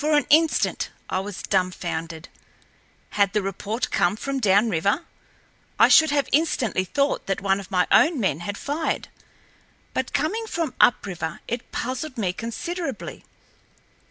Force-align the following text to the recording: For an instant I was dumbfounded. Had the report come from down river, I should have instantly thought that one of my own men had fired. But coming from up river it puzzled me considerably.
For 0.03 0.17
an 0.17 0.25
instant 0.31 0.89
I 1.11 1.19
was 1.19 1.43
dumbfounded. 1.43 2.27
Had 3.11 3.33
the 3.33 3.41
report 3.43 3.91
come 3.91 4.15
from 4.15 4.39
down 4.39 4.67
river, 4.71 5.05
I 5.77 5.89
should 5.89 6.09
have 6.09 6.27
instantly 6.31 6.85
thought 6.85 7.27
that 7.27 7.39
one 7.39 7.59
of 7.59 7.69
my 7.69 7.85
own 7.91 8.19
men 8.19 8.39
had 8.39 8.57
fired. 8.57 9.09
But 9.93 10.11
coming 10.11 10.47
from 10.47 10.73
up 10.81 11.05
river 11.05 11.41
it 11.47 11.71
puzzled 11.71 12.17
me 12.17 12.33
considerably. 12.33 13.25